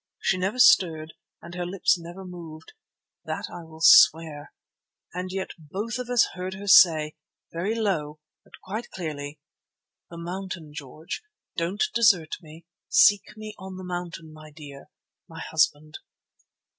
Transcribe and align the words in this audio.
She 0.19 0.39
never 0.39 0.57
stirred, 0.57 1.13
and 1.43 1.53
her 1.53 1.63
lips 1.67 1.95
never 1.99 2.25
moved—that 2.25 3.51
I 3.51 3.61
will 3.61 3.81
swear. 3.83 4.51
And 5.13 5.31
yet 5.31 5.51
both 5.59 5.99
of 5.99 6.09
us 6.09 6.29
heard 6.33 6.55
her 6.55 6.65
say, 6.65 7.13
very 7.53 7.75
low 7.75 8.19
but 8.43 8.53
quite 8.63 8.89
clearly: 8.89 9.39
'The 10.09 10.17
mountain, 10.17 10.73
George! 10.73 11.21
Don't 11.55 11.83
desert 11.93 12.37
me. 12.41 12.65
Seek 12.89 13.37
me 13.37 13.53
on 13.59 13.77
the 13.77 13.83
mountain, 13.83 14.33
my 14.33 14.49
dear, 14.49 14.85
my 15.27 15.39
husband. 15.39 15.99